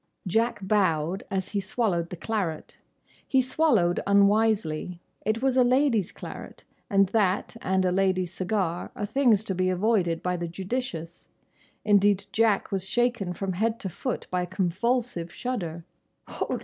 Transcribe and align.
Jack 0.25 0.57
bowed 0.63 1.23
as 1.29 1.49
he 1.49 1.59
swallowed 1.59 2.09
the 2.09 2.15
claret. 2.15 2.79
He 3.27 3.39
swallowed 3.39 3.99
unwisely. 4.07 4.99
It 5.27 5.43
was 5.43 5.55
a 5.57 5.63
lady's 5.63 6.11
claret, 6.11 6.63
and 6.89 7.09
that 7.09 7.55
and 7.61 7.85
a 7.85 7.91
lady's 7.91 8.33
cigar 8.33 8.89
are 8.95 9.05
things 9.05 9.43
to 9.43 9.53
be 9.53 9.69
avoided 9.69 10.23
by 10.23 10.37
the 10.37 10.47
judicious. 10.47 11.27
Indeed 11.85 12.25
Jack 12.31 12.71
was 12.71 12.87
shaken 12.89 13.31
from 13.33 13.53
head 13.53 13.79
to 13.81 13.89
foot 13.89 14.25
by 14.31 14.41
a 14.41 14.47
convulsive 14.47 15.31
shudder. 15.31 15.85